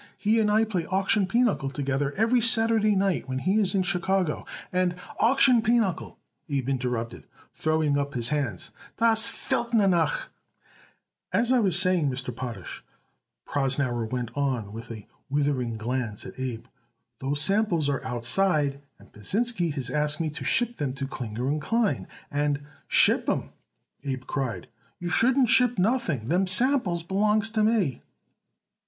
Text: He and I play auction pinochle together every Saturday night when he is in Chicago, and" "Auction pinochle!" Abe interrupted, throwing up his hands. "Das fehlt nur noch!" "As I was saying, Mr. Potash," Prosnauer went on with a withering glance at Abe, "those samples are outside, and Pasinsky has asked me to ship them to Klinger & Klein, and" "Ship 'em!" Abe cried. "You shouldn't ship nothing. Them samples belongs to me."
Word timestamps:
He 0.17 0.39
and 0.39 0.49
I 0.49 0.63
play 0.65 0.87
auction 0.87 1.27
pinochle 1.27 1.69
together 1.69 2.11
every 2.13 2.41
Saturday 2.41 2.95
night 2.95 3.29
when 3.29 3.37
he 3.37 3.59
is 3.59 3.75
in 3.75 3.83
Chicago, 3.83 4.47
and" 4.73 4.95
"Auction 5.19 5.61
pinochle!" 5.61 6.17
Abe 6.49 6.69
interrupted, 6.69 7.27
throwing 7.53 7.95
up 7.99 8.15
his 8.15 8.29
hands. 8.29 8.71
"Das 8.97 9.27
fehlt 9.27 9.75
nur 9.75 9.87
noch!" 9.87 10.29
"As 11.31 11.51
I 11.51 11.59
was 11.59 11.77
saying, 11.77 12.09
Mr. 12.09 12.35
Potash," 12.35 12.83
Prosnauer 13.45 14.09
went 14.11 14.35
on 14.35 14.73
with 14.73 14.89
a 14.91 15.05
withering 15.29 15.77
glance 15.77 16.25
at 16.25 16.39
Abe, 16.39 16.65
"those 17.19 17.39
samples 17.39 17.87
are 17.87 18.03
outside, 18.03 18.81
and 18.97 19.13
Pasinsky 19.13 19.71
has 19.75 19.91
asked 19.91 20.19
me 20.19 20.31
to 20.31 20.43
ship 20.43 20.77
them 20.77 20.93
to 20.93 21.05
Klinger 21.05 21.55
& 21.59 21.59
Klein, 21.59 22.07
and" 22.31 22.61
"Ship 23.03 23.29
'em!" 23.29 23.51
Abe 24.03 24.25
cried. 24.25 24.67
"You 24.97 25.09
shouldn't 25.09 25.49
ship 25.49 25.77
nothing. 25.77 26.25
Them 26.25 26.47
samples 26.47 27.03
belongs 27.03 27.51
to 27.51 27.63
me." 27.63 28.01